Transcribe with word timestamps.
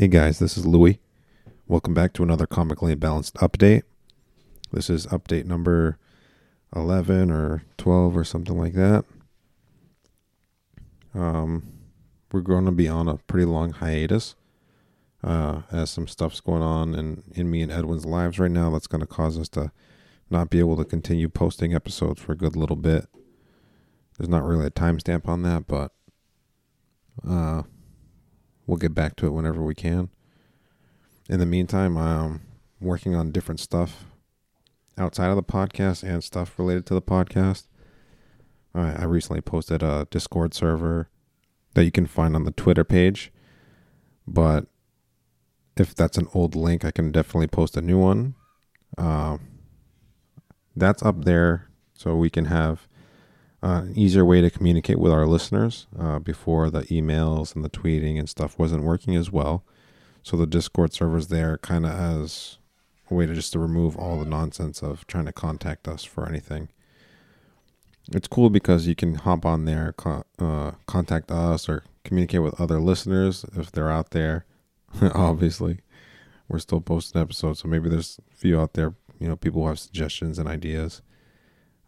Hey 0.00 0.08
guys, 0.08 0.38
this 0.38 0.56
is 0.56 0.64
Louie. 0.64 0.98
Welcome 1.68 1.92
back 1.92 2.14
to 2.14 2.22
another 2.22 2.46
comically 2.46 2.94
balanced 2.94 3.34
update. 3.34 3.82
This 4.72 4.88
is 4.88 5.06
update 5.08 5.44
number 5.44 5.98
11 6.74 7.30
or 7.30 7.64
12 7.76 8.16
or 8.16 8.24
something 8.24 8.56
like 8.56 8.72
that. 8.72 9.04
Um, 11.12 11.64
we're 12.32 12.40
going 12.40 12.64
to 12.64 12.72
be 12.72 12.88
on 12.88 13.10
a 13.10 13.18
pretty 13.18 13.44
long 13.44 13.72
hiatus 13.72 14.36
uh, 15.22 15.64
as 15.70 15.90
some 15.90 16.08
stuff's 16.08 16.40
going 16.40 16.62
on 16.62 16.94
in, 16.94 17.22
in 17.32 17.50
me 17.50 17.60
and 17.60 17.70
Edwin's 17.70 18.06
lives 18.06 18.38
right 18.38 18.50
now 18.50 18.70
that's 18.70 18.86
going 18.86 19.02
to 19.02 19.06
cause 19.06 19.38
us 19.38 19.50
to 19.50 19.70
not 20.30 20.48
be 20.48 20.60
able 20.60 20.78
to 20.78 20.84
continue 20.86 21.28
posting 21.28 21.74
episodes 21.74 22.22
for 22.22 22.32
a 22.32 22.38
good 22.38 22.56
little 22.56 22.74
bit. 22.74 23.04
There's 24.16 24.30
not 24.30 24.44
really 24.44 24.64
a 24.64 24.70
timestamp 24.70 25.28
on 25.28 25.42
that, 25.42 25.66
but 25.66 25.92
uh, 27.28 27.64
we'll 28.70 28.78
get 28.78 28.94
back 28.94 29.16
to 29.16 29.26
it 29.26 29.30
whenever 29.30 29.64
we 29.64 29.74
can. 29.74 30.08
In 31.28 31.40
the 31.40 31.46
meantime, 31.46 31.96
I'm 31.96 32.42
working 32.80 33.16
on 33.16 33.32
different 33.32 33.58
stuff 33.58 34.04
outside 34.96 35.28
of 35.28 35.34
the 35.34 35.42
podcast 35.42 36.04
and 36.04 36.22
stuff 36.22 36.56
related 36.56 36.86
to 36.86 36.94
the 36.94 37.02
podcast. 37.02 37.66
I, 38.72 38.92
I 38.92 39.04
recently 39.06 39.40
posted 39.40 39.82
a 39.82 40.06
Discord 40.12 40.54
server 40.54 41.08
that 41.74 41.84
you 41.84 41.90
can 41.90 42.06
find 42.06 42.36
on 42.36 42.44
the 42.44 42.52
Twitter 42.52 42.84
page, 42.84 43.32
but 44.24 44.66
if 45.76 45.92
that's 45.92 46.16
an 46.16 46.28
old 46.32 46.54
link, 46.54 46.84
I 46.84 46.92
can 46.92 47.10
definitely 47.10 47.48
post 47.48 47.76
a 47.76 47.82
new 47.82 47.98
one. 47.98 48.36
Uh, 48.96 49.38
that's 50.76 51.02
up 51.02 51.24
there 51.24 51.70
so 51.92 52.14
we 52.14 52.30
can 52.30 52.44
have 52.44 52.86
uh, 53.62 53.84
easier 53.94 54.24
way 54.24 54.40
to 54.40 54.50
communicate 54.50 54.98
with 54.98 55.12
our 55.12 55.26
listeners 55.26 55.86
uh, 55.98 56.18
before 56.18 56.70
the 56.70 56.82
emails 56.82 57.54
and 57.54 57.64
the 57.64 57.70
tweeting 57.70 58.18
and 58.18 58.28
stuff 58.28 58.58
wasn't 58.58 58.84
working 58.84 59.16
as 59.16 59.30
well. 59.30 59.64
So 60.22 60.36
the 60.36 60.46
Discord 60.46 60.92
server's 60.92 61.28
there 61.28 61.58
kind 61.58 61.84
of 61.84 61.92
as 61.92 62.58
a 63.10 63.14
way 63.14 63.26
to 63.26 63.34
just 63.34 63.52
to 63.52 63.58
remove 63.58 63.96
all 63.96 64.18
the 64.18 64.28
nonsense 64.28 64.82
of 64.82 65.06
trying 65.06 65.26
to 65.26 65.32
contact 65.32 65.88
us 65.88 66.04
for 66.04 66.28
anything. 66.28 66.68
It's 68.12 68.28
cool 68.28 68.50
because 68.50 68.86
you 68.86 68.94
can 68.94 69.14
hop 69.16 69.44
on 69.44 69.66
there, 69.66 69.92
co- 69.96 70.24
uh, 70.38 70.72
contact 70.86 71.30
us, 71.30 71.68
or 71.68 71.84
communicate 72.04 72.42
with 72.42 72.60
other 72.60 72.80
listeners 72.80 73.44
if 73.56 73.70
they're 73.70 73.90
out 73.90 74.10
there. 74.10 74.46
Obviously, 75.14 75.80
we're 76.48 76.58
still 76.58 76.80
posting 76.80 77.20
episodes, 77.20 77.60
so 77.60 77.68
maybe 77.68 77.88
there's 77.88 78.18
a 78.32 78.36
few 78.36 78.58
out 78.58 78.72
there, 78.72 78.94
you 79.18 79.28
know, 79.28 79.36
people 79.36 79.62
who 79.62 79.68
have 79.68 79.78
suggestions 79.78 80.38
and 80.38 80.48
ideas. 80.48 81.02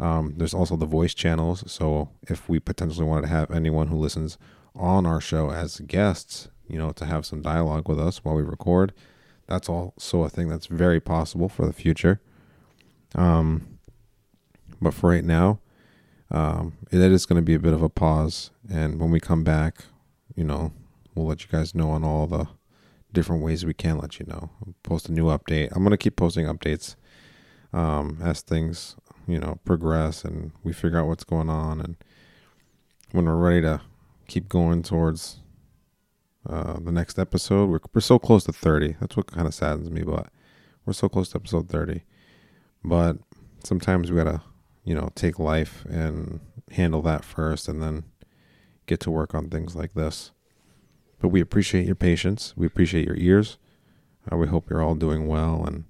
Um, 0.00 0.34
there's 0.36 0.54
also 0.54 0.76
the 0.76 0.86
voice 0.86 1.14
channels. 1.14 1.62
So 1.70 2.08
if 2.22 2.48
we 2.48 2.58
potentially 2.58 3.06
wanted 3.06 3.22
to 3.22 3.28
have 3.28 3.50
anyone 3.50 3.88
who 3.88 3.96
listens 3.96 4.38
on 4.74 5.04
our 5.04 5.20
show 5.20 5.50
as 5.50 5.80
guests, 5.80 6.48
you 6.66 6.78
know, 6.78 6.90
to 6.92 7.04
have 7.04 7.26
some 7.26 7.42
dialogue 7.42 7.88
with 7.88 8.00
us 8.00 8.24
while 8.24 8.34
we 8.34 8.42
record, 8.42 8.92
that's 9.46 9.68
also 9.68 10.22
a 10.22 10.30
thing 10.30 10.48
that's 10.48 10.66
very 10.66 11.00
possible 11.00 11.48
for 11.48 11.66
the 11.66 11.72
future. 11.72 12.20
Um, 13.14 13.78
but 14.80 14.94
for 14.94 15.10
right 15.10 15.24
now, 15.24 15.60
um, 16.30 16.78
it 16.90 17.00
is 17.00 17.26
going 17.26 17.40
to 17.40 17.44
be 17.44 17.54
a 17.54 17.58
bit 17.58 17.74
of 17.74 17.82
a 17.82 17.88
pause. 17.88 18.50
And 18.72 18.98
when 19.00 19.10
we 19.10 19.20
come 19.20 19.44
back, 19.44 19.84
you 20.34 20.44
know, 20.44 20.72
we'll 21.14 21.26
let 21.26 21.42
you 21.42 21.48
guys 21.50 21.74
know 21.74 21.90
on 21.90 22.04
all 22.04 22.26
the 22.26 22.46
different 23.12 23.42
ways 23.42 23.66
we 23.66 23.74
can 23.74 23.98
let 23.98 24.18
you 24.18 24.26
know. 24.26 24.50
Post 24.82 25.08
a 25.08 25.12
new 25.12 25.24
update. 25.24 25.70
I'm 25.72 25.82
going 25.82 25.90
to 25.90 25.96
keep 25.98 26.16
posting 26.16 26.46
updates 26.46 26.94
um, 27.72 28.18
as 28.22 28.40
things, 28.40 28.96
you 29.30 29.38
know, 29.38 29.58
progress 29.64 30.24
and 30.24 30.52
we 30.62 30.72
figure 30.72 30.98
out 30.98 31.06
what's 31.06 31.24
going 31.24 31.50
on. 31.50 31.80
And 31.80 31.96
when 33.12 33.26
we're 33.26 33.36
ready 33.36 33.62
to 33.62 33.80
keep 34.28 34.48
going 34.48 34.82
towards 34.82 35.40
uh, 36.48 36.78
the 36.80 36.92
next 36.92 37.18
episode, 37.18 37.70
we're, 37.70 37.80
we're 37.94 38.00
so 38.00 38.18
close 38.18 38.44
to 38.44 38.52
30. 38.52 38.96
That's 39.00 39.16
what 39.16 39.30
kind 39.30 39.46
of 39.46 39.54
saddens 39.54 39.90
me, 39.90 40.02
but 40.02 40.28
we're 40.84 40.92
so 40.92 41.08
close 41.08 41.30
to 41.30 41.36
episode 41.36 41.68
30. 41.68 42.02
But 42.84 43.18
sometimes 43.64 44.10
we 44.10 44.16
got 44.16 44.24
to 44.24 44.42
you 44.84 44.94
know, 44.94 45.10
take 45.14 45.38
life 45.38 45.84
and 45.88 46.40
handle 46.72 47.02
that 47.02 47.24
first 47.24 47.68
and 47.68 47.82
then 47.82 48.04
get 48.86 49.00
to 49.00 49.10
work 49.10 49.34
on 49.34 49.48
things 49.48 49.76
like 49.76 49.94
this. 49.94 50.32
But 51.20 51.28
we 51.28 51.40
appreciate 51.40 51.86
your 51.86 51.94
patience. 51.94 52.54
We 52.56 52.66
appreciate 52.66 53.06
your 53.06 53.16
ears. 53.16 53.58
Uh, 54.30 54.36
we 54.36 54.46
hope 54.46 54.70
you're 54.70 54.82
all 54.82 54.94
doing 54.94 55.26
well 55.26 55.64
and 55.64 55.84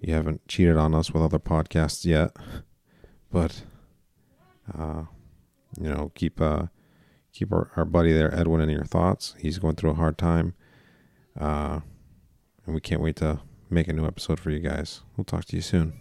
you 0.00 0.12
haven't 0.12 0.46
cheated 0.48 0.76
on 0.76 0.94
us 0.94 1.12
with 1.12 1.22
other 1.22 1.38
podcasts 1.38 2.04
yet. 2.04 2.36
But, 3.36 3.64
uh, 4.78 5.02
you 5.78 5.90
know, 5.90 6.10
keep 6.14 6.40
uh, 6.40 6.68
keep 7.34 7.52
our, 7.52 7.70
our 7.76 7.84
buddy 7.84 8.10
there, 8.10 8.34
Edwin, 8.34 8.62
in 8.62 8.70
your 8.70 8.86
thoughts. 8.86 9.34
He's 9.38 9.58
going 9.58 9.76
through 9.76 9.90
a 9.90 9.94
hard 9.94 10.16
time. 10.16 10.54
Uh, 11.38 11.80
and 12.64 12.74
we 12.74 12.80
can't 12.80 13.02
wait 13.02 13.16
to 13.16 13.40
make 13.68 13.88
a 13.88 13.92
new 13.92 14.06
episode 14.06 14.40
for 14.40 14.48
you 14.48 14.60
guys. 14.60 15.02
We'll 15.18 15.26
talk 15.26 15.44
to 15.44 15.56
you 15.56 15.60
soon. 15.60 15.92